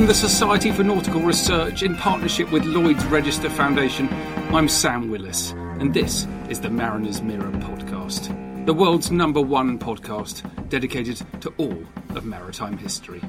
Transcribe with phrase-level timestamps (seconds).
[0.00, 4.08] From the Society for Nautical Research in partnership with Lloyd's Register Foundation,
[4.48, 10.70] I'm Sam Willis, and this is the Mariner's Mirror podcast, the world's number one podcast
[10.70, 11.84] dedicated to all
[12.16, 13.20] of maritime history.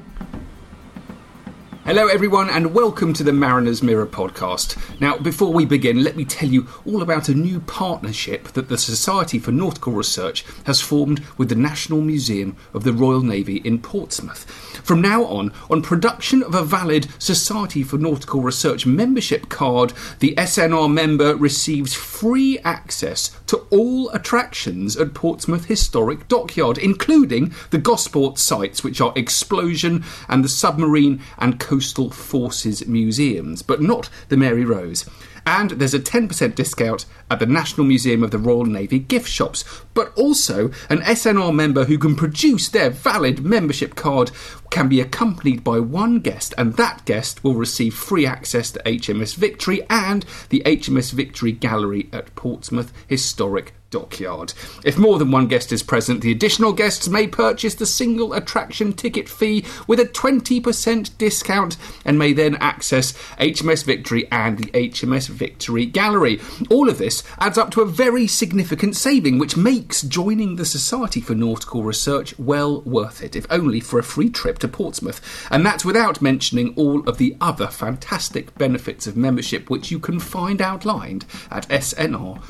[1.84, 4.78] Hello, everyone, and welcome to the Mariner's Mirror podcast.
[4.98, 8.78] Now, before we begin, let me tell you all about a new partnership that the
[8.78, 13.78] Society for Nautical Research has formed with the National Museum of the Royal Navy in
[13.78, 14.71] Portsmouth.
[14.82, 20.34] From now on, on production of a valid Society for Nautical Research membership card, the
[20.36, 28.38] SNR member receives free access to all attractions at Portsmouth Historic Dockyard, including the Gosport
[28.38, 34.64] sites, which are Explosion and the Submarine and Coastal Forces Museums, but not the Mary
[34.64, 35.08] Rose.
[35.46, 39.64] And there's a 10% discount at the National Museum of the Royal Navy gift shops,
[39.94, 44.30] but also an SNR member who can produce their valid membership card
[44.70, 49.34] can be accompanied by one guest, and that guest will receive free access to HMS
[49.34, 54.54] Victory and the HMS Victory Gallery at Portsmouth Historic Dockyard.
[54.84, 58.94] If more than one guest is present, the additional guests may purchase the single attraction
[58.94, 65.28] ticket fee with a 20% discount and may then access HMS Victory and the HMS
[65.28, 66.40] Victory Gallery.
[66.70, 71.20] All of this adds up to a very significant saving, which makes joining the Society
[71.20, 75.20] for Nautical Research well worth it, if only for a free trip to Portsmouth.
[75.50, 80.20] And that's without mentioning all of the other fantastic benefits of membership, which you can
[80.20, 82.42] find outlined at snr.org.uk.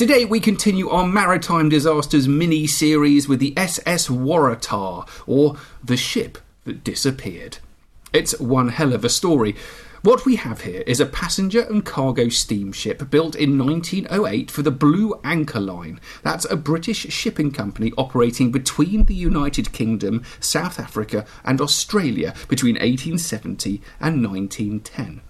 [0.00, 6.38] Today we continue our maritime disasters mini series with the SS Waratah, or the ship
[6.64, 7.58] that disappeared.
[8.12, 9.54] It's one hell of a story.
[10.02, 14.72] What we have here is a passenger and cargo steamship built in 1908 for the
[14.72, 16.00] Blue Anchor Line.
[16.22, 22.74] That's a British shipping company operating between the United Kingdom, South Africa, and Australia between
[22.74, 25.20] 1870 and 1910.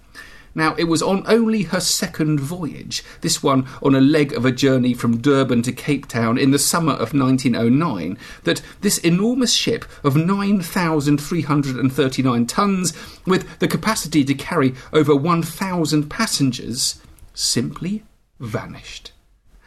[0.53, 4.51] Now, it was on only her second voyage, this one on a leg of a
[4.51, 9.85] journey from Durban to Cape Town in the summer of 1909, that this enormous ship
[10.03, 12.93] of 9,339 tons,
[13.25, 17.01] with the capacity to carry over 1,000 passengers,
[17.33, 18.03] simply
[18.39, 19.13] vanished.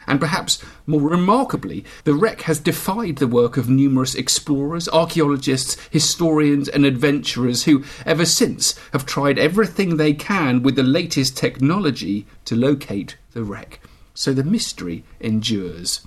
[0.07, 6.69] And perhaps more remarkably, the wreck has defied the work of numerous explorers, archaeologists, historians,
[6.69, 12.55] and adventurers who, ever since, have tried everything they can with the latest technology to
[12.55, 13.79] locate the wreck.
[14.13, 16.01] So the mystery endures.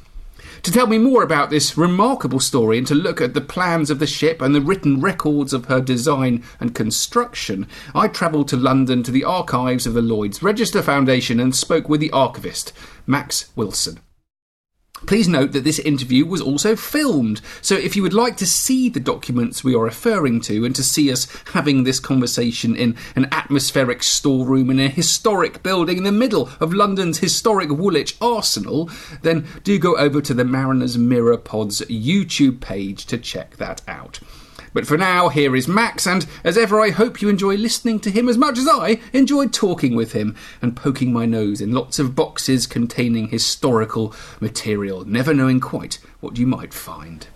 [0.69, 4.01] To tell me more about this remarkable story and to look at the plans of
[4.01, 9.03] the ship and the written records of her design and construction, I travelled to London
[9.05, 12.75] to the archives of the Lloyd's Register Foundation and spoke with the archivist,
[13.07, 14.01] Max Wilson.
[15.07, 18.89] Please note that this interview was also filmed, so if you would like to see
[18.89, 23.29] the documents we are referring to and to see us having this conversation in an
[23.33, 28.91] atmospheric storeroom in a historic building in the middle of London's historic Woolwich Arsenal,
[29.23, 34.21] then do go over to the Mariners Mirror Pod's YouTube page to check that out.
[34.73, 38.11] But for now, here is Max, and as ever, I hope you enjoy listening to
[38.11, 41.99] him as much as I enjoyed talking with him and poking my nose in lots
[41.99, 47.29] of boxes containing historical material, never knowing quite what you might find.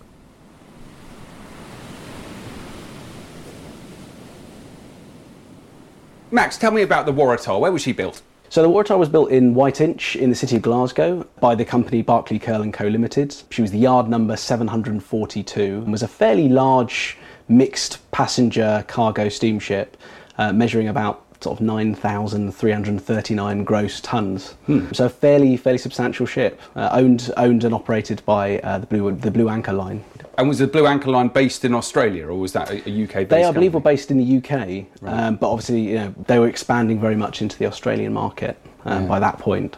[6.31, 7.59] Max, tell me about the Waratah.
[7.59, 8.21] Where was she built?
[8.49, 12.01] So the Waratah was built in Whiteinch in the city of Glasgow by the company
[12.03, 13.35] Barclay Curle and Co Limited.
[13.49, 19.97] She was the yard number 742 and was a fairly large mixed passenger cargo steamship,
[20.37, 24.55] uh, measuring about sort of 9,339 gross tons.
[24.93, 29.11] So a fairly fairly substantial ship, uh, owned owned and operated by uh, the Blue
[29.11, 30.03] the Blue Anchor Line.
[30.37, 33.27] And was the Blue Anchor Line based in Australia, or was that a, a UK?
[33.29, 36.47] They, I believe, were based in the UK, um, but obviously, you know, they were
[36.47, 39.77] expanding very much into the Australian market um, by that point.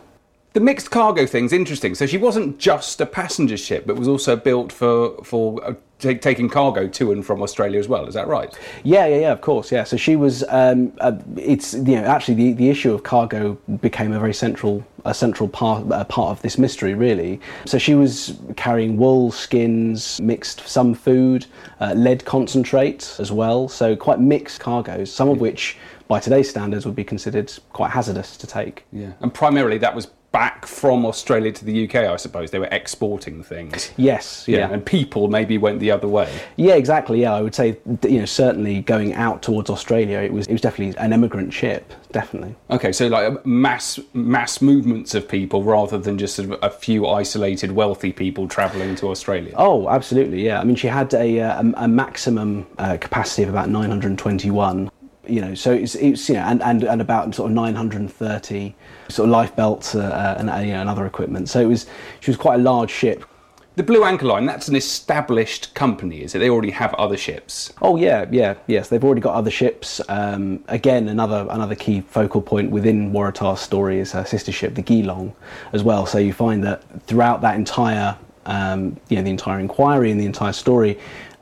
[0.55, 1.95] The mixed cargo thing's interesting.
[1.95, 6.13] So she wasn't just a passenger ship, but was also built for for uh, ta
[6.13, 8.07] taking cargo to and from Australia as well.
[8.07, 8.57] Is that right?
[8.85, 9.31] Yeah, yeah, yeah.
[9.33, 9.83] Of course, yeah.
[9.83, 10.45] So she was.
[10.47, 14.81] Um, uh, it's you know actually the, the issue of cargo became a very central
[15.03, 17.41] a central part uh, part of this mystery really.
[17.65, 21.47] So she was carrying wool, skins, mixed some food,
[21.81, 23.67] uh, lead concentrate as well.
[23.67, 25.75] So quite mixed cargoes, some of which
[26.07, 28.85] by today's standards would be considered quite hazardous to take.
[28.93, 29.11] Yeah.
[29.19, 32.51] And primarily that was back from Australia to the UK, I suppose.
[32.51, 33.93] They were exporting things.
[33.95, 34.69] Yes, yeah.
[34.69, 36.29] And people maybe went the other way.
[36.57, 37.21] Yeah, exactly.
[37.21, 40.59] Yeah, I would say you know certainly going out towards Australia, it was it was
[40.59, 42.53] definitely an emigrant ship, definitely.
[42.69, 47.07] Okay, so like mass mass movements of people rather than just sort of a few
[47.07, 49.53] isolated wealthy people travelling to Australia.
[49.55, 50.45] Oh, absolutely.
[50.45, 50.59] Yeah.
[50.59, 54.91] I mean, she had a uh, a, a maximum uh, capacity of about 921.
[55.27, 58.75] You know, so it's, it's you know, and, and, and about sort of 930
[59.09, 61.49] sort of life belts uh, uh, and, uh, you know, and other equipment.
[61.49, 61.87] So it was
[62.19, 63.25] she was quite a large ship.
[63.75, 66.39] The Blue Anchor Line, that's an established company, is it?
[66.39, 67.73] They already have other ships.
[67.81, 68.87] Oh yeah, yeah, yes.
[68.87, 69.99] They've already got other ships.
[70.07, 74.81] Um, again, another another key focal point within Waratah's story is her sister ship, the
[74.81, 75.35] Geelong,
[75.73, 76.05] as well.
[76.05, 80.25] So you find that throughout that entire, um, you know, the entire inquiry and the
[80.25, 80.97] entire story,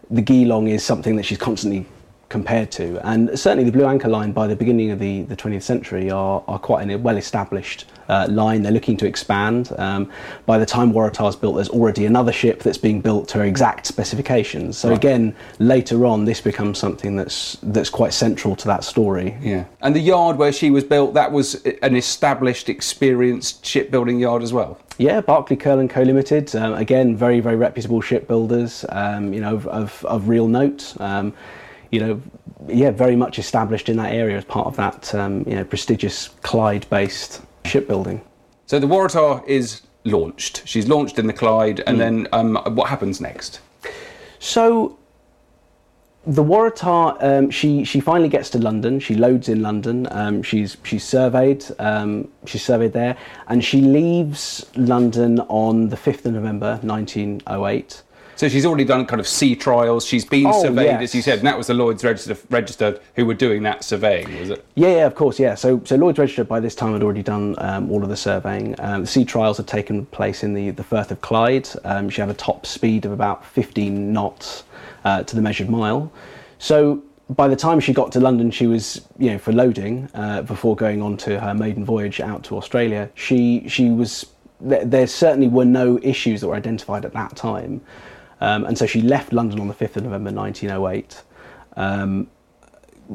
[0.10, 1.86] the Geelong is something that she's constantly
[2.34, 3.00] compared to.
[3.08, 6.44] And certainly the Blue Anchor Line by the beginning of the, the 20th century are,
[6.48, 8.64] are quite a well established uh, line.
[8.64, 9.72] They're looking to expand.
[9.78, 10.12] Um,
[10.48, 13.86] by the time Waratah's built, there's already another ship that's being built to her exact
[13.86, 14.80] specifications.
[14.80, 14.98] So Right.
[14.98, 19.38] again, later on, this becomes something that's that's quite central to that story.
[19.40, 19.66] Yeah.
[19.82, 24.52] And the yard where she was built, that was an established, experienced shipbuilding yard as
[24.52, 24.80] well.
[24.98, 26.56] Yeah, Barclay Curle and Co Limited.
[26.56, 28.86] Um, again, very very reputable shipbuilders.
[28.90, 30.96] Um, you know, of, of, of real note.
[31.94, 32.22] You know,
[32.68, 36.30] yeah, very much established in that area as part of that um, you know prestigious
[36.42, 38.20] Clyde-based shipbuilding.
[38.66, 40.64] So the Waratah is launched.
[40.66, 43.60] She's launched in the Clyde, and then um, what happens next?
[44.40, 44.98] So
[46.26, 49.00] the Waratah, um, she she finally gets to London.
[49.00, 50.08] She loads in London.
[50.12, 51.64] Um, she's she's surveyed.
[51.80, 53.18] Um, she's surveyed there,
[53.50, 58.02] and she leaves London on the fifth of November, nineteen oh eight.
[58.36, 60.06] So she's already done kind of sea trials.
[60.06, 61.02] She's been Oh, surveyed, yes.
[61.04, 64.40] as you said, and that was the Lloyd's Register, Register who were doing that surveying,
[64.40, 64.66] was it?
[64.76, 65.56] Yeah, yeah, of course, yeah.
[65.56, 68.76] So, so Lloyd's Register by this time had already done um, all of the surveying.
[68.80, 71.70] Um, the sea trials had taken place in the, the Firth of Clyde.
[71.84, 74.64] Um, she had a top speed of about 15 knots
[75.06, 76.12] uh, to the measured mile.
[76.58, 80.42] So, by the time she got to London, she was, you know, for loading uh,
[80.42, 83.10] before going on to her maiden voyage out to Australia.
[83.16, 84.26] She she was
[84.60, 87.82] there, there certainly were no issues that were identified at that time,
[88.44, 91.24] um, and so she left London on the 5th of November 1908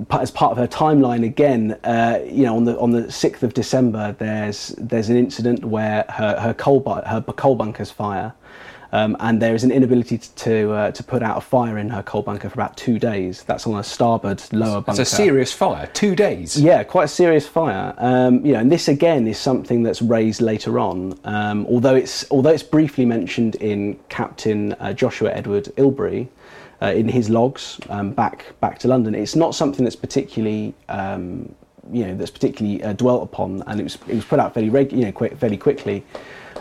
[0.08, 3.42] pa- as part of her timeline again, uh, you know, on the on the sixth
[3.42, 8.34] of December, there's there's an incident where her her coal her coal bunkers fire,
[8.92, 11.88] um, and there is an inability to to, uh, to put out a fire in
[11.90, 13.42] her coal bunker for about two days.
[13.42, 15.02] That's on her starboard lower bunker.
[15.02, 15.86] It's a serious fire.
[15.92, 16.60] Two days.
[16.60, 17.94] Yeah, quite a serious fire.
[17.98, 21.18] Um, you know, and this again is something that's raised later on.
[21.24, 26.28] Um, although it's although it's briefly mentioned in Captain uh, Joshua Edward Ilbery
[26.80, 31.54] uh, in his logs um, back back to London, it's not something that's particularly um,
[31.92, 34.70] you know that's particularly uh, dwelt upon, and it was it was put out fairly
[34.70, 36.04] reg- you know fairly quickly.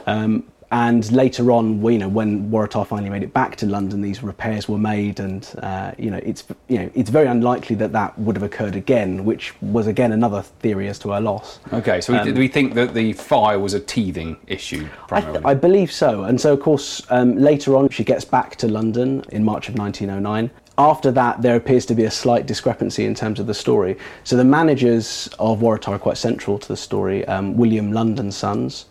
[0.05, 4.01] Um, and later on, we- you know, when Waratah finally made it back to London,
[4.01, 7.93] these repairs were made, and uh, you know, it's you know, it's very unlikely that
[7.93, 11.59] that would have occurred again, which was again another theory as to her loss.
[11.71, 15.07] Okay, so we, do we think that the fire was a teething issue Um, I,
[15.21, 15.45] primarily?
[15.45, 16.24] I believe so.
[16.24, 19.77] And so, of course, um, later on, she gets back to London in March of
[19.77, 20.51] 1909.
[20.77, 23.97] After that, there appears to be a slight discrepancy in terms of the story.
[24.25, 27.25] So, the managers of Waratah are quite central to the story.
[27.25, 28.86] Um, William Lund and Sons.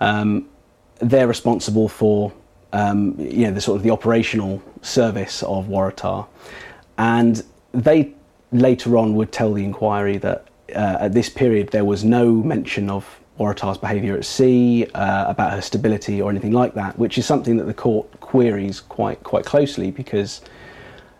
[0.00, 0.48] Um,
[0.98, 2.32] they're responsible for
[2.72, 6.26] um, you know the sort of the operational service of Waratah,
[6.98, 8.14] and they
[8.52, 12.88] later on would tell the inquiry that uh, at this period there was no mention
[12.90, 17.26] of Waratah's behaviour at sea, uh, about her stability or anything like that, which is
[17.26, 20.42] something that the court queries quite quite closely because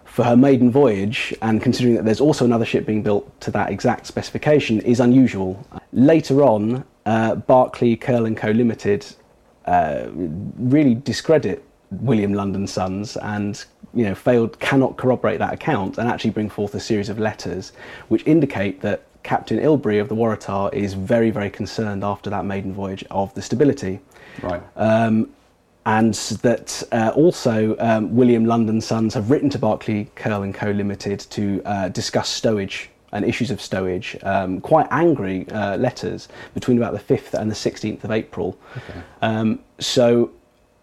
[0.04, 3.70] for her maiden voyage, and considering that there's also another ship being built to that
[3.70, 5.66] exact specification, is unusual.
[5.94, 9.06] Later on, uh, Barclay Curle and Co Limited
[9.66, 13.64] uh, really discredit William Lund and Sons and
[13.94, 17.72] you know failed cannot corroborate that account and actually bring forth a series of letters
[18.08, 22.72] which indicate that Captain Ilbery of the Waratah is very very concerned after that maiden
[22.72, 24.00] voyage of the stability.
[24.42, 24.62] Right.
[24.76, 25.30] Um,
[25.84, 30.54] and that uh, also um, William Lund and Sons have written to Barclay Curle and
[30.54, 36.28] Co Limited to uh, discuss stowage and issues of stowage, um, quite angry uh, letters
[36.54, 38.58] between about the 5th and the 16th of April.
[39.20, 40.30] Um, so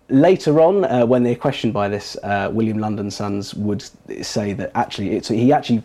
[0.09, 3.83] later on, uh, when they're questioned by this, uh, William Lund and Sons would
[4.21, 5.83] say that actually, it's, he actually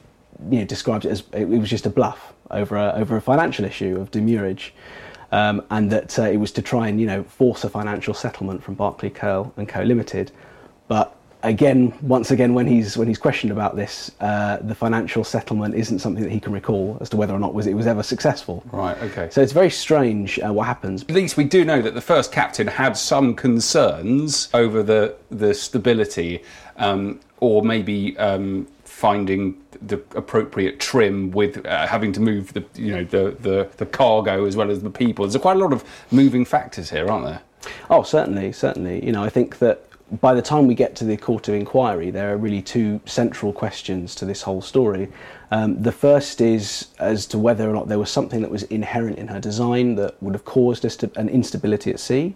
[0.51, 3.65] you know, describes it as it was just a bluff over a, over a financial
[3.65, 4.75] issue of demurrage.
[5.33, 8.63] Um, and that uh, it was to try and you know force a financial settlement
[8.63, 10.31] from Barclay Curle and Co Limited,
[10.87, 15.75] but again, once again, when he's when he's questioned about this, uh, the financial settlement
[15.75, 18.03] isn't something that he can recall as to whether or not was it was ever
[18.03, 18.65] successful.
[18.73, 19.29] Right, okay.
[19.31, 21.03] So it's very strange uh, what happens.
[21.03, 25.55] At least we do know that the first captain had some concerns over the the
[25.55, 26.43] stability,
[26.77, 32.91] um, or maybe um, finding the appropriate trim with uh, having to move the you
[32.91, 35.27] know the, the the cargo as well as the people.
[35.27, 37.43] There's quite a lot of moving factors here, aren't there?
[37.89, 39.05] Oh, certainly, certainly.
[39.05, 39.85] You know, I think that
[40.21, 43.53] by the time we get to the court of inquiry, there are really two central
[43.53, 45.09] questions to this whole story.
[45.51, 49.19] Um, the first is as to whether or not there was something that was inherent
[49.19, 50.85] in her design that would have caused
[51.17, 52.35] an instability at sea.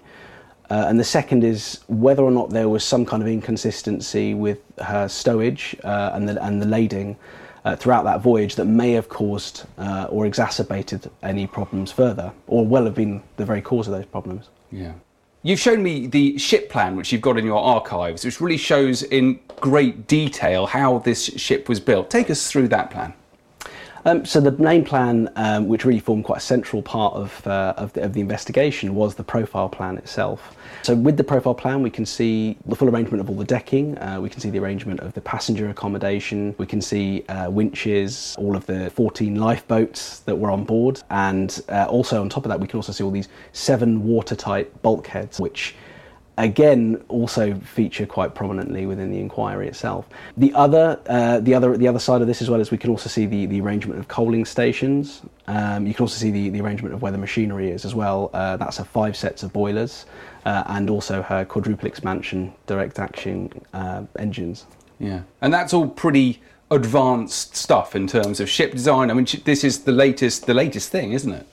[0.70, 4.60] Uh, and the second is whether or not there was some kind of inconsistency with
[4.78, 7.16] her stowage uh, and, the, and the lading
[7.64, 12.66] uh, throughout that voyage that may have caused uh, or exacerbated any problems further, or
[12.66, 14.48] well have been the very cause of those problems.
[14.70, 14.92] Yeah.
[15.42, 19.04] You've shown me the ship plan, which you've got in your archives, which really shows
[19.04, 22.10] in great detail how this ship was built.
[22.10, 23.14] Take us through that plan.
[24.04, 27.74] Um, so the main plan, um, which really formed quite a central part of, uh,
[27.76, 30.56] of, the, of, the, investigation, was the profile plan itself.
[30.82, 33.98] So with the profile plan, we can see the full arrangement of all the decking,
[33.98, 38.36] uh, we can see the arrangement of the passenger accommodation, we can see uh, winches,
[38.38, 42.50] all of the 14 lifeboats that were on board, and uh, also on top of
[42.50, 45.74] that, we can also see all these seven watertight bulkheads, which
[46.38, 50.08] again also feature quite prominently within the inquiry itself.
[50.36, 52.90] The other, uh, the other, the other side of this as well is we can
[52.90, 55.22] also see the, the arrangement of coaling stations.
[55.48, 58.30] Um, you can also see the, the arrangement of where the machinery is as well.
[58.32, 60.06] Uh, that's her five sets of boilers
[60.44, 64.66] uh, and also her quadruple expansion direct action uh, engines.
[65.00, 66.40] Yeah, and that's all pretty
[66.70, 69.10] advanced stuff in terms of ship design.
[69.10, 71.46] I mean, this is the latest, the latest thing, isn't it?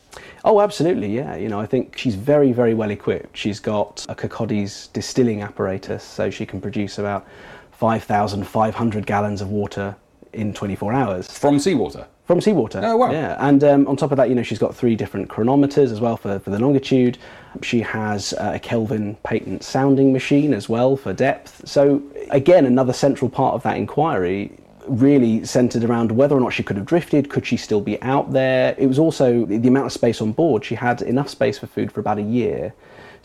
[0.46, 1.36] Oh, absolutely, yeah.
[1.36, 3.36] You know, I think she's very, very well equipped.
[3.36, 7.26] She's got a Kirkaldy's distilling apparatus, so she can produce about
[7.72, 9.96] 5,500 gallons of water
[10.34, 11.36] in 24 hours.
[11.36, 12.06] From seawater?
[12.26, 12.80] From seawater.
[12.84, 13.12] Oh, wow.
[13.12, 16.00] Yeah, and um, on top of that, you know, she's got three different chronometers as
[16.00, 17.18] well for, for the longitude.
[17.64, 21.68] She has uh, a Kelvin patent sounding machine as well for depth.
[21.68, 24.52] So, again, another central part of that inquiry
[24.88, 28.32] really centered around whether or not she could have drifted, could she still be out
[28.32, 28.76] there?
[28.78, 30.64] It was also the amount of space on board.
[30.64, 32.74] She had enough space for food for about a year.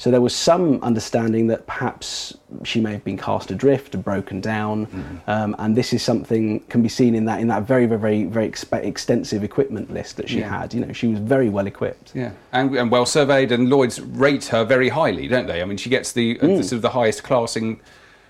[0.00, 4.40] So there was some understanding that perhaps she may have been cast adrift, or broken
[4.40, 5.30] down, mm-hmm.
[5.30, 8.24] um, and this is something can be seen in that in that very very very
[8.24, 10.60] very exp- extensive equipment list that she yeah.
[10.60, 10.72] had.
[10.72, 12.12] You know, she was very well equipped.
[12.14, 15.60] Yeah, and, and, well surveyed, and Lloyd's rate her very highly, don't they?
[15.60, 16.56] I mean, she gets the, mm.
[16.56, 17.78] the sort of the highest classing.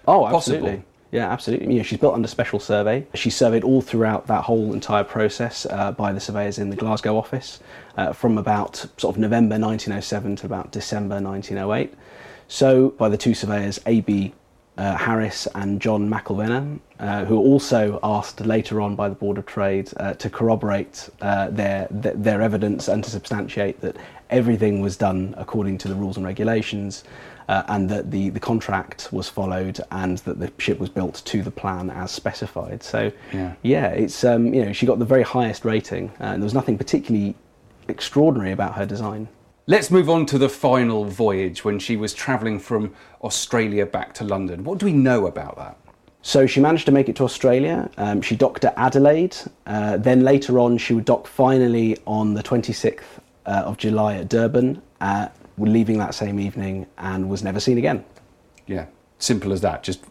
[0.08, 0.82] Oh, possible.
[1.12, 1.67] Yeah, absolutely.
[1.75, 3.07] Know, she's built under special survey.
[3.14, 7.17] She's surveyed all throughout that whole entire process uh, by the surveyors in the Glasgow
[7.17, 7.61] office
[7.97, 11.95] uh, from about sort of November 1907 to about December 1908.
[12.47, 14.35] So, by the two surveyors, A.B.
[14.79, 19.37] Uh, Harris and John McIlvenna, uh, who were also asked later on by the Board
[19.37, 23.97] of Trade uh, to corroborate uh, their, their evidence and to substantiate that
[24.31, 27.05] everything was done according to the rules and regulations
[27.50, 31.42] uh, and that the, the contract was followed and that the ship was built to
[31.42, 32.80] the plan as specified.
[32.80, 36.40] So, yeah, yeah it's um, you know she got the very highest rating, uh, and
[36.40, 37.35] there was nothing particularly
[37.88, 39.28] extraordinary about her design.
[39.66, 44.25] Let's move on to the final voyage when she was travelling from Australia back to
[44.25, 44.62] London.
[44.62, 45.76] What do we know about that?
[46.23, 47.90] So she managed to make it to Australia.
[47.97, 49.37] Um, she docked at Adelaide.
[49.66, 53.00] Uh, then later on, she would dock finally on the 26th
[53.47, 54.83] uh, of July at Durban.
[55.00, 55.28] Uh,
[55.69, 58.05] leaving that same evening and was never seen again.
[58.67, 58.87] Yeah,
[59.19, 60.05] simple as that, just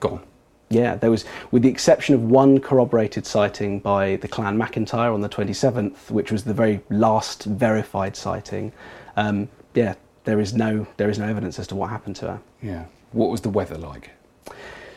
[0.00, 0.22] gone.
[0.68, 5.20] Yeah, there was, with the exception of one corroborated sighting by the clan McIntyre on
[5.20, 8.72] the 27th, which was the very last verified sighting.
[9.16, 9.94] Um, yeah,
[10.24, 12.40] there is no there is no evidence as to what happened to her.
[12.62, 14.10] Yeah, what was the weather like?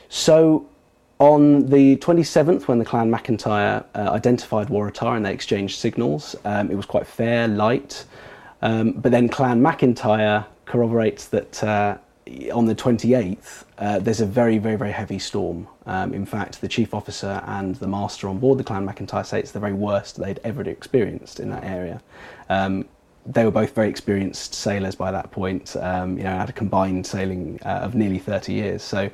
[0.08, 0.68] So,
[1.20, 6.70] on the 27th, when the clan McIntyre uh, identified Waratah and they exchanged signals, um,
[6.72, 8.06] it was quite fair, light.
[8.62, 11.98] Um, but then Clan McIntyre corroborates that uh,
[12.54, 15.68] on the 28th, uh, there's a very, very, very heavy storm.
[15.86, 19.40] Um, in fact, the chief officer and the master on board the Clan McIntyre say
[19.40, 22.02] it's the very worst they'd ever experienced in that area.
[22.50, 22.86] Um,
[23.26, 27.06] they were both very experienced sailors by that point, um, you know, had a combined
[27.06, 28.84] sailing uh, of nearly 30 years.
[28.84, 29.10] So,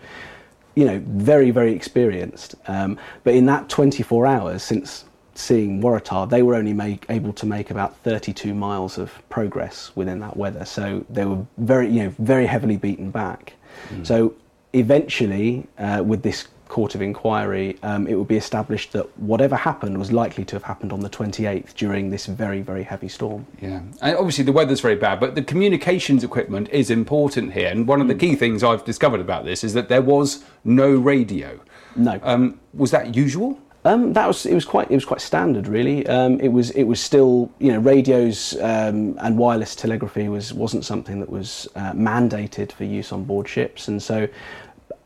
[0.76, 2.56] you know, very, very experienced.
[2.68, 7.46] Um, but in that 24 hours since seeing Waratah, they were only make, able to
[7.46, 10.66] make about 32 miles of progress within that weather.
[10.66, 13.54] So they were very, you know, very heavily beaten back.
[13.90, 14.06] Mm.
[14.06, 14.34] So
[14.74, 19.98] eventually, uh, with this court of inquiry, um, it would be established that whatever happened
[19.98, 23.46] was likely to have happened on the 28th during this very, very heavy storm.
[23.62, 27.68] Yeah, and obviously the weather's very bad, but the communications equipment is important here.
[27.68, 30.92] And one of the key things I've discovered about this is that there was no
[30.92, 31.60] radio.
[31.96, 32.20] No.
[32.24, 33.60] Um, was that usual?
[33.84, 36.06] Um, that was it was quite it was quite standard really.
[36.06, 40.86] Um, it was it was still you know radios um, and wireless telegraphy was wasn't
[40.86, 44.28] something that was uh, mandated for use on board ships, and so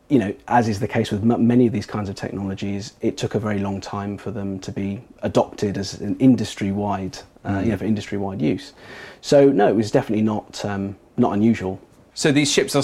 [0.10, 3.18] you know as is the case with m- many of these kinds of technologies, it
[3.18, 7.52] took a very long time for them to be adopted as an industry wide uh,
[7.52, 7.66] mm.
[7.66, 8.74] you know for industry wide use.
[9.22, 11.80] So no, it was definitely not um, not unusual.
[12.14, 12.84] So these ships are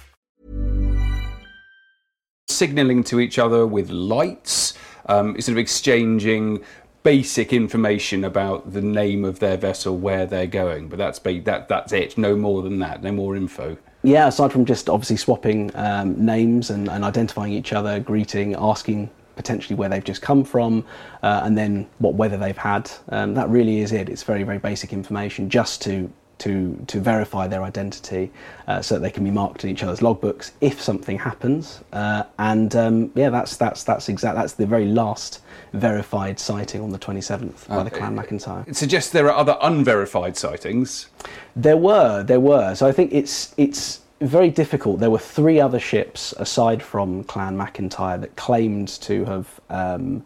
[2.61, 4.75] signaling to each other with lights,
[5.07, 6.63] um, sort of exchanging
[7.01, 10.87] basic information about the name of their vessel, where they're going.
[10.87, 12.19] But that's that that's it.
[12.19, 13.01] No more than that.
[13.01, 13.77] No more info.
[14.03, 19.09] Yeah, aside from just obviously swapping um, names and, and, identifying each other, greeting, asking
[19.35, 20.85] potentially where they've just come from,
[21.23, 22.91] uh, and then what weather they've had.
[23.09, 24.07] Um, that really is it.
[24.07, 28.31] It's very very basic information just to to, to verify their identity
[28.67, 31.81] uh, so that they can be marked in each other's logbooks if something happens.
[31.93, 35.41] Uh, and um, yeah, that's, that's, that's, exact, that's the very last
[35.73, 38.67] verified sighting on the 27th by the Clan McIntyre.
[38.67, 41.09] It suggests there are other unverified sightings.
[41.55, 42.73] There were, there were.
[42.73, 44.99] So I think it's, it's very difficult.
[44.99, 49.59] There were three other ships aside from Clan McIntyre that claimed to have.
[49.69, 50.25] Um,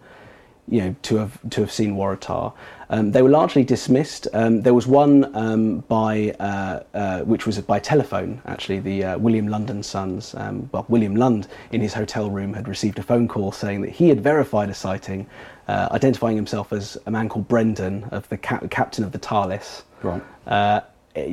[0.67, 2.51] you know, to have to have seen Waratah.
[2.89, 4.27] Um, they were largely dismissed.
[4.33, 8.41] Um, there was one um, by uh, uh, which was by telephone.
[8.45, 10.35] Actually, the uh, William Lund and Sons.
[10.35, 13.91] Um, well, William Lund in his hotel room had received a phone call saying that
[13.91, 15.27] he had verified a sighting,
[15.67, 19.83] uh, identifying himself as a man called Brendan of the cap- captain of the Thales.
[20.03, 20.21] Right.
[20.45, 20.81] Uh,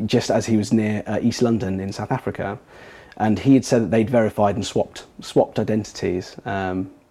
[0.06, 2.58] just as he was near uh, East London in South Africa,
[3.16, 6.36] and he had said that they'd verified and swapped swapped identities.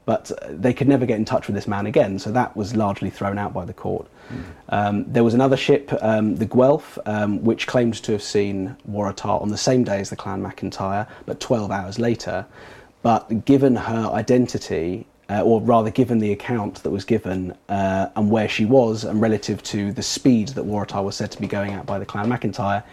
[0.06, 3.10] But they could never get in touch with this man again, so that was largely
[3.10, 4.08] thrown out by the court.
[4.30, 4.44] Mm.
[4.70, 9.42] Um, there was another ship, um, the Guelph, um, which claimed to have seen Waratah
[9.42, 12.46] on the same day as the Clan McIntyre, but 12 hours later.
[13.04, 18.30] But given her identity, uh, or rather given the account that was given uh, and
[18.30, 21.72] where she was, and relative to the speed that Waratah was said to be going
[21.72, 22.84] at by the Clan McIntyre,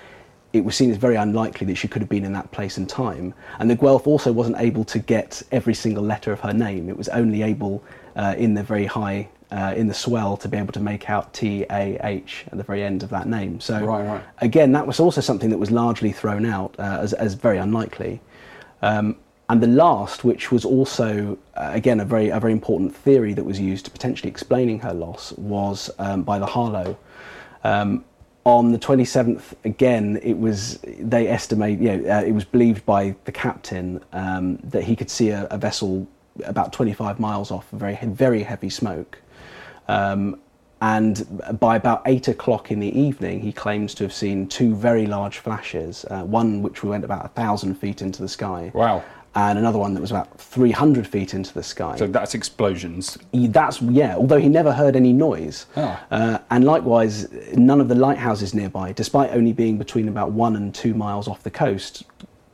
[0.53, 2.89] it was seen as very unlikely that she could have been in that place and
[2.89, 3.35] time.
[3.59, 6.89] And the Guelph also wasn't able to get every single letter of her name.
[6.89, 7.83] It was only able
[8.17, 11.35] uh, in the very high, uh, in the swell, to be able to make out
[11.35, 13.61] T A H at the very end of that name.
[13.61, 14.23] So right, right.
[14.39, 18.21] again, that was also something that was largely thrown out uh, as, as very unlikely.
[18.81, 19.17] Um,
[19.51, 23.45] and the last, which was also uh, again a very a very important theory that
[23.45, 26.97] was used to potentially explaining her loss, was um, by the Harlow.
[27.65, 28.05] Um,
[28.49, 33.15] on the 27th, again, it was they estimate, you know, uh, it was believed by
[33.25, 36.07] the captain um, that he could see a, a, vessel
[36.45, 39.19] about 25 miles off, very very heavy smoke.
[39.87, 40.41] Um,
[40.81, 45.07] and by about eight o'clock in the evening, he claims to have seen two very
[45.07, 46.05] large flashes.
[46.09, 48.71] Uh, one which went about a thousand feet into the sky.
[48.75, 49.03] Wow.
[49.39, 51.95] And another one that was about 300 feet into the sky.
[51.97, 53.17] So that's explosions.
[53.33, 54.17] He- that's yeah.
[54.17, 56.05] Although he never heard any noise, Ah.
[56.11, 60.75] uh, and likewise, none of the lighthouses nearby, despite only being between about one and
[60.75, 62.03] two miles off the coast,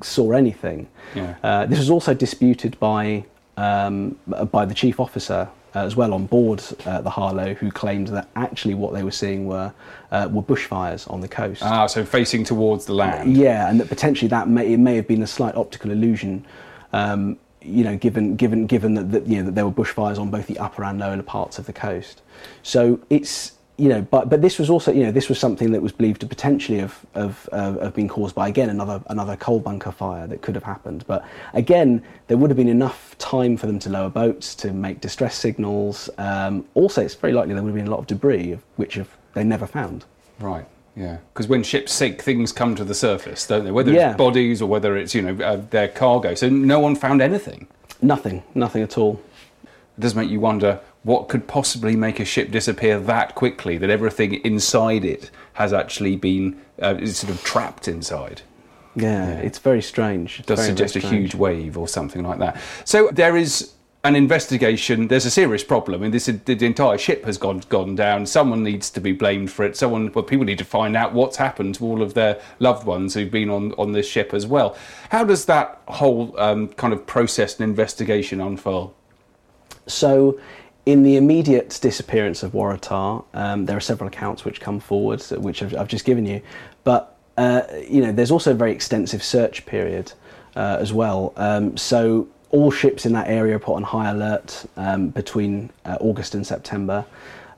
[0.02, 0.86] saw anything.
[1.14, 1.34] Yeah.
[1.42, 3.24] Uh, this was also disputed by
[3.56, 4.16] um,
[4.52, 8.28] by the chief officer uh, as well on board uh, the Harlow, who claimed that
[8.34, 9.72] actually what they were seeing were
[10.10, 11.62] uh, were bushfires on the coast.
[11.62, 13.36] Ah, so facing towards the land.
[13.36, 16.44] Yeah, and that potentially that may it may have been a slight optical illusion.
[16.94, 20.30] Um, you know, given given given that, that you know that there were bushfires on
[20.30, 22.22] both the upper and lower parts of the coast,
[22.62, 25.82] so it's you know, but but this was also you know this was something that
[25.82, 29.58] was believed to potentially have have, uh, have been caused by again another another coal
[29.58, 31.04] bunker fire that could have happened.
[31.06, 35.00] But again, there would have been enough time for them to lower boats to make
[35.00, 36.08] distress signals.
[36.18, 39.08] Um, also, it's very likely there would have been a lot of debris, which have,
[39.32, 40.04] they never found.
[40.38, 40.66] Right.
[40.96, 41.18] Yeah.
[41.32, 43.70] Because when ships sink, things come to the surface, don't they?
[43.72, 44.10] Whether Yeah.
[44.10, 46.34] it's bodies or whether it's you know uh, their cargo.
[46.34, 47.66] So no one found anything.
[48.00, 49.20] Nothing, nothing at all.
[49.64, 53.90] It does make you wonder what could possibly make a ship disappear that quickly that
[53.90, 58.42] everything inside it has actually been uh, is sort of trapped inside.
[58.96, 60.38] Yeah, it's very strange.
[60.38, 62.56] It's does very, suggest very a huge wave or something like that.
[62.84, 63.72] So there is
[64.04, 65.08] an investigation.
[65.08, 66.02] There's a serious problem.
[66.02, 68.26] Mean, this the, the entire ship has gone gone down.
[68.26, 69.76] Someone needs to be blamed for it.
[69.76, 73.14] Someone, well, people need to find out what's happened to all of their loved ones
[73.14, 74.76] who've been on on this ship as well.
[75.08, 78.94] How does that whole um, kind of process and investigation unfold?
[79.86, 80.38] So,
[80.84, 85.62] in the immediate disappearance of Waratah, um, there are several accounts which come forward, which
[85.62, 86.42] I've, I've just given you.
[86.84, 90.12] But uh, you know, there's also a very extensive search period
[90.56, 91.32] uh, as well.
[91.36, 95.98] Um, so all ships in that area are put on high alert um, between uh,
[96.00, 97.04] August and September.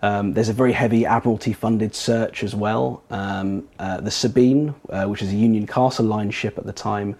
[0.01, 3.03] Um, there's a very heavy Admiralty-funded search as well.
[3.11, 7.15] Um, uh, the Sabine, uh, which is a Union Castle Line ship at the time,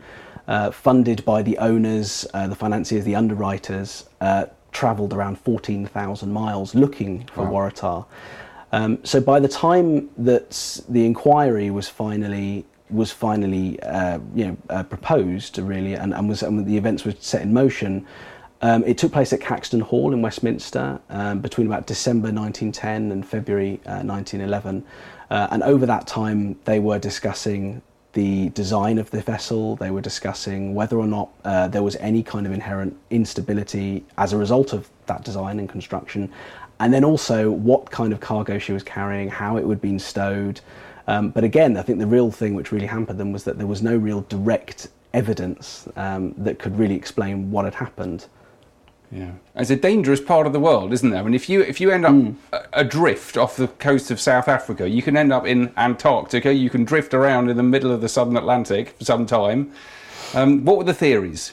[0.49, 6.75] uh, funded by the owners, uh, the financiers, the underwriters, uh, travelled around 14,000 miles
[6.75, 8.07] looking for Waratah.
[8.73, 14.57] Um, so by the time that the inquiry was finally was finally uh, you know
[14.71, 18.07] uh, proposed really and, and was and the events were set in motion,
[18.63, 23.27] um, it took place at Caxton Hall in Westminster um, between about December 1910 and
[23.27, 24.85] February uh, 1911,
[25.31, 29.77] uh, and over that time they were discussing the design of the vessel.
[29.77, 34.33] They were discussing whether or not uh, there was any kind of inherent instability as
[34.33, 36.33] a result of that design and construction,
[36.81, 40.61] and then also what kind of cargo she was carrying, how it would been stowed.
[41.07, 43.67] Um, but again, I think the real thing which really hampered them was that there
[43.67, 48.27] was no real direct evidence um, that could really explain what had happened.
[49.13, 51.21] Yeah, it's a dangerous part of the world, isn't there?
[51.21, 54.49] I mean, if you if you end up a- adrift off the coast of South
[54.49, 56.53] Africa, you can end up in Antarctica.
[56.53, 59.73] You can drift around in the middle of the Southern Atlantic for some time.
[60.35, 61.53] Um, what were the theories?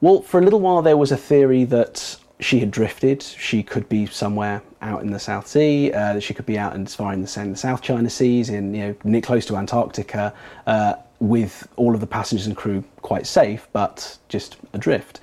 [0.00, 3.22] Well, for a little while there was a theory that she had drifted.
[3.22, 5.92] She could be somewhere out in the South Sea.
[5.92, 8.86] Uh, she could be out in, as far in the, South China Seas, in you
[8.88, 10.34] know near close to Antarctica,
[10.66, 15.20] uh, with all of the passengers and crew quite safe, but just adrift.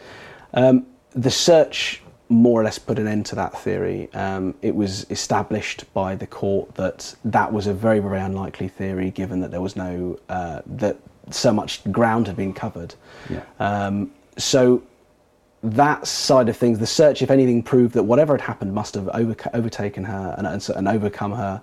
[0.53, 4.07] Um, the search more or less put an end to that theory.
[4.13, 9.09] Um, it was established by the court that that was a very, very unlikely theory,
[9.09, 10.97] given that there was no uh, that
[11.31, 12.95] so much ground had been covered.
[13.29, 13.43] Yeah.
[13.59, 14.83] Um, so
[15.61, 19.05] that side of things, the search, if anything, proved that whatever had happened must have
[19.05, 21.61] overca- overtaken her and, and, and overcome her,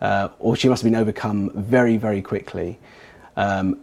[0.00, 2.78] uh, or she must have been overcome very, very quickly,
[3.36, 3.78] um,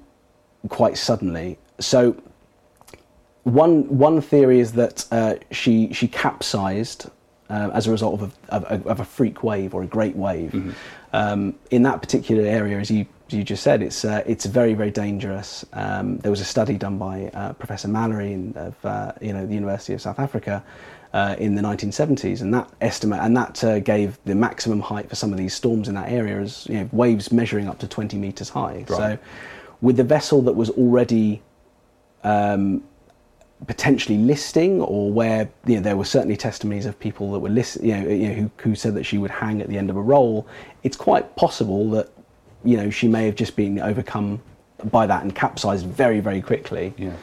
[0.69, 1.57] quite suddenly.
[1.79, 2.15] So
[3.43, 7.09] one one theory is that uh, she she capsized
[7.49, 10.15] uh, as a result of a, of, a, of a freak wave or a great
[10.15, 10.75] wave.
[11.13, 14.91] Um, in that particular area, as you you just said, it's uh, it's very very
[14.91, 15.65] dangerous.
[15.73, 19.45] Um, there was a study done by uh, Professor Mallory in, of uh, you know
[19.45, 20.63] the University of South Africa.
[21.13, 25.15] Uh, in the 1970s, and that estimate and that uh, gave the maximum height for
[25.15, 28.17] some of these storms in that area as you know, waves measuring up to 20
[28.17, 28.83] meters high.
[28.89, 29.17] So,
[29.79, 31.41] with the vessel that was already
[32.25, 32.83] um,
[33.65, 37.81] potentially listing, or where you know, there were certainly testimonies of people that were list,
[37.81, 39.95] you know, you know who, who said that she would hang at the end of
[39.95, 40.45] a roll.
[40.83, 42.11] It's quite possible that
[42.63, 44.41] you know she may have just been overcome
[44.91, 46.93] by that and capsized very very quickly.
[46.97, 47.13] Yeah.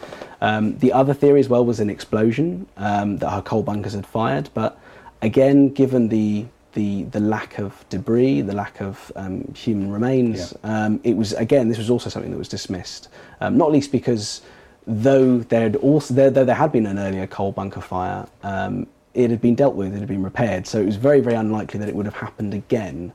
[0.40, 4.06] Um, the other theory as well was an explosion um, that her coal bunkers had
[4.06, 4.78] fired, but
[5.22, 11.00] again, given the the, the lack of debris, the lack of um, human remains, um,
[11.04, 13.08] it was again this was also something that was dismissed,
[13.40, 14.42] um, not least because
[14.86, 18.86] though there had also there, though there had been an earlier coal bunker fire, um,
[19.14, 21.78] it had been dealt with, it had been repaired, so it was very very unlikely
[21.78, 23.12] that it would have happened again.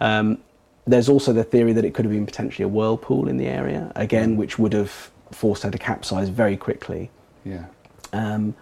[0.00, 0.38] Um,
[0.86, 3.92] there's also the theory that it could have been potentially a whirlpool in the area,
[3.96, 7.10] again, which would have forced her to capsize very quickly.
[7.44, 7.66] Yeah.
[8.12, 8.54] Um,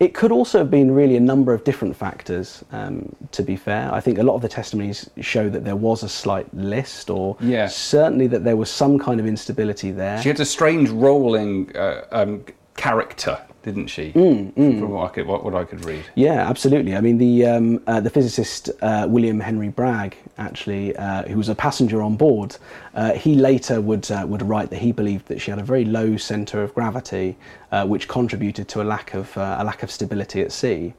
[0.00, 3.92] it could also have been really a number of different factors, um, to be fair.
[3.94, 7.36] I think a lot of the testimonies show that there was a slight list, or
[7.40, 7.68] Yeah.
[7.68, 10.20] certainly that there was some kind of instability there.
[10.20, 12.44] She had a strange rolling uh, um,
[12.76, 14.12] character, didn't she?
[14.12, 16.04] Mm, From what I could, what, what I could read.
[16.14, 16.94] Yeah, absolutely.
[16.94, 21.48] I mean, the um, uh, the physicist uh, William Henry Bragg, actually, uh, who was
[21.48, 22.56] a passenger on board,
[22.94, 25.84] uh, he later would uh, would write that he believed that she had a very
[25.84, 27.36] low centre of gravity,
[27.72, 30.92] uh, which contributed to a lack of uh, a lack of stability at sea.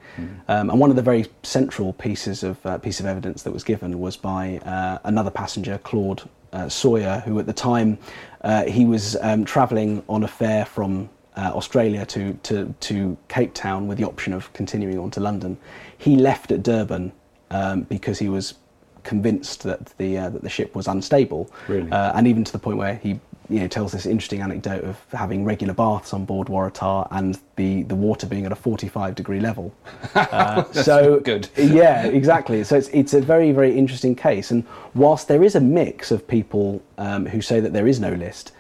[0.47, 3.63] Um, and one of the very central pieces of uh, piece of evidence that was
[3.63, 6.23] given was by uh, another passenger, Claude
[6.53, 7.97] uh, Sawyer, who at the time
[8.41, 13.53] uh, he was um, travelling on a fare from uh, Australia to, to, to Cape
[13.53, 15.57] Town with the option of continuing on to London.
[15.97, 17.11] He left at Durban
[17.51, 18.55] um, because he was
[19.03, 21.51] convinced that the, uh, that the ship was unstable.
[21.67, 21.91] Really?
[21.91, 23.19] Uh, and even to the point where he
[23.49, 27.83] you know, tells this interesting anecdote of having regular baths on board Waratah and the,
[27.83, 29.73] the water being at a 45 degree level.
[30.15, 31.47] Uh, so good.
[31.55, 32.63] yeah, exactly.
[32.63, 34.51] So it's, it's a very, very interesting case.
[34.51, 38.11] And whilst there is a mix of people um, who say that there is no
[38.11, 38.51] list,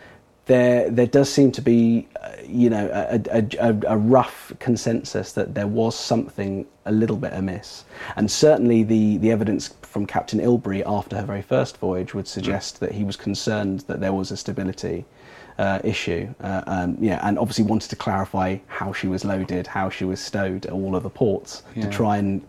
[0.45, 5.55] there there does seem to be, uh, you know, a, a, a, rough consensus that
[5.55, 7.85] there was something a little bit amiss.
[8.15, 12.79] And certainly the, the evidence from Captain Ilbery after her very first voyage would suggest
[12.79, 15.05] that he was concerned that there was a stability
[15.57, 16.33] uh, issue.
[16.41, 20.19] Uh, um, yeah, and obviously wanted to clarify how she was loaded, how she was
[20.19, 21.85] stowed at all of the ports Yeah.
[21.85, 22.45] to try and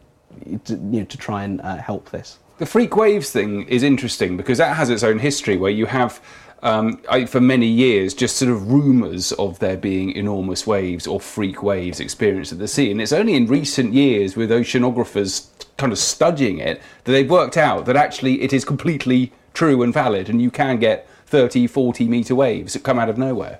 [0.64, 2.38] to, you know, to try and uh, help this.
[2.58, 6.20] The freak waves thing is interesting because that has its own history where you have,
[6.62, 11.20] um, I, for many years, just sort of rumours of there being enormous waves or
[11.20, 12.90] freak waves experienced at the sea.
[12.90, 17.56] And it's only in recent years, with oceanographers kind of studying it, that they've worked
[17.56, 22.06] out that actually it is completely true and valid and you can get 30, 40
[22.06, 23.58] metre waves that come out of nowhere.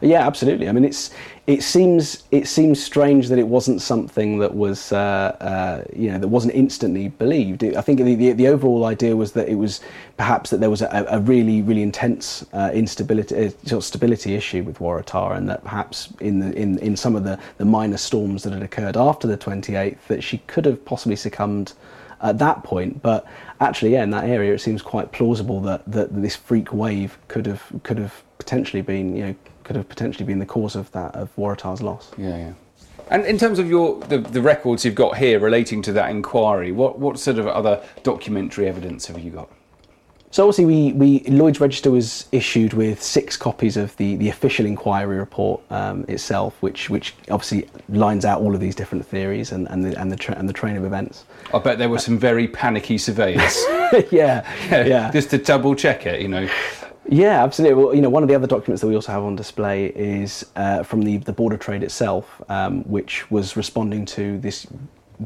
[0.00, 0.68] Yeah, absolutely.
[0.68, 1.10] I mean, it's
[1.46, 6.18] it seems it seems strange that it wasn't something that was uh, uh, you know
[6.18, 7.62] that wasn't instantly believed.
[7.62, 9.80] It- I think the, the the overall idea was that it was
[10.16, 14.34] perhaps that there was a, a really really intense uh, instability uh, sort of stability
[14.34, 17.98] issue with Waratah, and that perhaps in the in in some of the the minor
[17.98, 21.74] storms that had occurred after the 28th, that she could have possibly succumbed
[22.24, 23.02] at that point.
[23.02, 23.24] But
[23.60, 27.46] actually, yeah, in that area, it seems quite plausible that, that this freak wave could
[27.46, 31.14] have could have potentially been, you know, could have potentially been the cause of that
[31.14, 32.10] of Waratah's loss.
[32.18, 32.52] Yeah, yeah.
[33.10, 36.72] And in terms of your the, the records you've got here relating to that inquiry,
[36.72, 39.50] what, what sort of other documentary evidence have you got?
[40.34, 44.66] So obviously, we, we Lloyd's Register was issued with six copies of the, the official
[44.66, 49.70] inquiry report um, itself, which which obviously lines out all of these different theories and,
[49.70, 51.24] and the and the tra- and the train of events.
[51.52, 53.56] I bet there were some very panicky surveyors.
[54.10, 55.12] yeah, yeah.
[55.12, 56.48] Just to double check it, you know.
[57.08, 57.84] Yeah, absolutely.
[57.84, 60.44] Well, you know, one of the other documents that we also have on display is
[60.56, 64.66] uh, from the, the Board of Trade itself, um, which was responding to this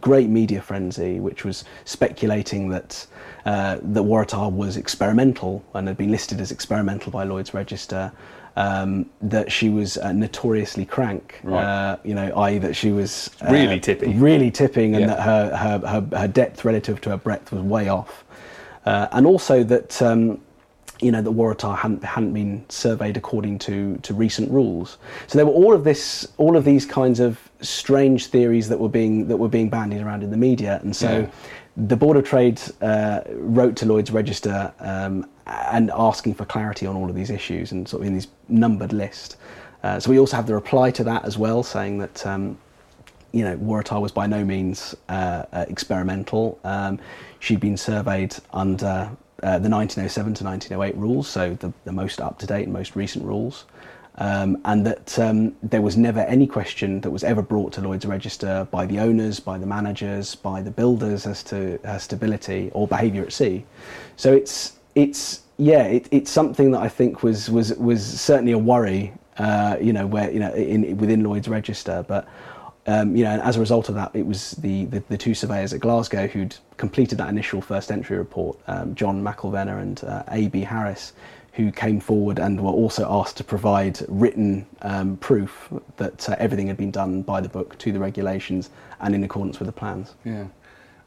[0.00, 3.06] great media frenzy, which was speculating that
[3.46, 8.12] uh, that Waratah was experimental and had been listed as experimental by Lloyd's Register.
[8.56, 11.62] Um, that she was uh, notoriously crank, Right.
[11.62, 15.06] uh, you know, i.e., that she was uh, Really tipping, really tipping, and Yeah.
[15.14, 18.24] that her, her, her, her depth relative to her breadth was way off.
[18.84, 20.40] Uh, and also that um,
[21.00, 24.98] you know that Waratah hadn't, hadn't been surveyed according to, to recent rules.
[25.26, 28.88] So there were all of this, all of these kinds of strange theories that were
[28.88, 31.20] being that were being bandied around in the media, and so.
[31.20, 31.30] Yeah.
[31.80, 36.96] The Board of Trade uh, wrote to Lloyd's Register um, and asking for clarity on
[36.96, 39.36] all of these issues and sort of in these numbered list.
[39.84, 42.58] Uh, so we also have the reply to that as well, saying that um,
[43.32, 46.58] you know, Waratah was by no means uh, uh, experimental.
[46.64, 46.98] Um,
[47.40, 49.10] she'd been surveyed under
[49.42, 52.96] uh, the 1907 to 1908 rules, so the, the most up to date and most
[52.96, 53.64] recent rules.
[54.20, 58.04] Um, and that um, there was never any question that was ever brought to Lloyd's
[58.04, 62.88] Register by the owners, by the managers, by the builders as to her stability or
[62.88, 63.64] behaviour at sea.
[64.16, 68.58] So it's it's yeah, it, it's something that I think was was was certainly a
[68.58, 72.26] worry, uh, you know, where you know in within Lloyd's Register, but
[72.88, 75.34] um, you know, and as a result of that, it was the, the, the two
[75.34, 80.22] surveyors at Glasgow who'd completed that initial first entry report, um, John McElvenna and uh,
[80.28, 80.62] A.B.
[80.62, 81.12] Harris,
[81.52, 86.66] who came forward and were also asked to provide written um, proof that uh, everything
[86.66, 88.70] had been done by the book to the regulations
[89.00, 90.14] and in accordance with the plans.
[90.24, 90.46] Yeah.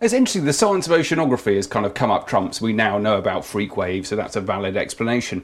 [0.01, 0.45] It's interesting.
[0.45, 2.61] The science of oceanography has kind of come up trumps.
[2.61, 5.43] We now know about freak waves, so that's a valid explanation.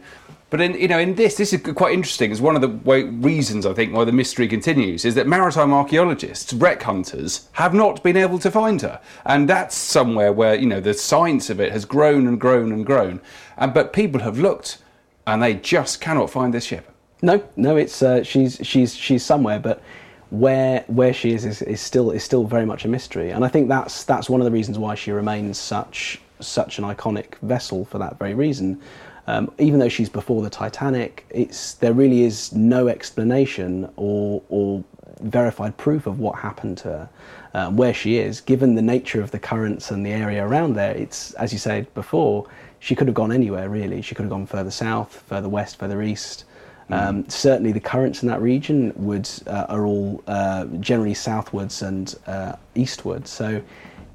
[0.49, 2.31] But in you know, in this, this is quite interesting.
[2.31, 6.53] It's one of the reasons I think why the mystery continues is that maritime archaeologists,
[6.53, 10.79] wreck hunters, have not been able to find her, and that's somewhere where you know
[10.79, 13.19] the science of it has grown and grown and grown.
[13.57, 14.77] And but people have looked,
[15.25, 16.93] and they just cannot find this ship.
[17.21, 19.81] No, no, it's uh, she's she's she's somewhere, but
[20.29, 23.49] where where she is, is is still is still very much a mystery, and I
[23.49, 27.83] think that's that's one of the reasons why she remains such such an iconic vessel
[27.83, 28.79] for that very reason.
[29.27, 34.83] Um, even though she's before the Titanic, it's there really is no explanation or or
[35.21, 37.09] verified proof of what happened to her,
[37.53, 38.39] uh, where she is.
[38.39, 41.93] Given the nature of the currents and the area around there, it's as you said
[41.93, 42.47] before,
[42.79, 44.01] she could have gone anywhere really.
[44.01, 46.45] She could have gone further south, further west, further east.
[46.89, 52.15] Um, certainly, the currents in that region would uh, are all uh, generally southwards and
[52.27, 53.29] uh, eastwards.
[53.29, 53.61] So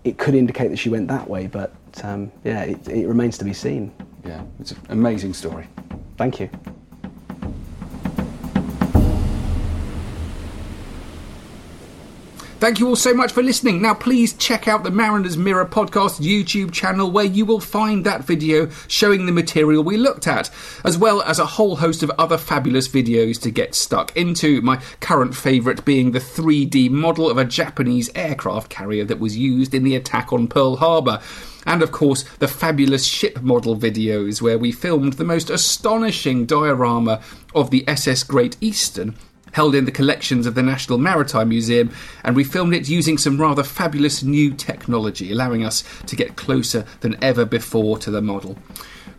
[0.05, 1.73] it could indicate that she went that way, but
[2.03, 3.93] um, yeah, it, it remains to be seen.
[4.25, 5.67] Yeah, it's an amazing story.
[6.17, 6.49] Thank you.
[12.63, 13.83] Thank you all so much for listening.
[13.83, 18.23] Now, please check out the Mariners Mirror podcast YouTube channel where you will find that
[18.23, 20.49] video showing the material we looked at,
[20.85, 24.61] as well as a whole host of other fabulous videos to get stuck into.
[24.61, 29.75] My current favourite being the 3D model of a Japanese aircraft carrier that was used
[29.75, 31.21] in the attack on Pearl Harbor.
[31.67, 37.23] And of course, the fabulous ship model videos where we filmed the most astonishing diorama
[37.55, 39.17] of the SS Great Eastern
[39.53, 41.91] held in the collections of the National Maritime Museum,
[42.25, 46.85] and we filmed it using some rather fabulous new technology, allowing us to get closer
[47.01, 48.57] than ever before to the model.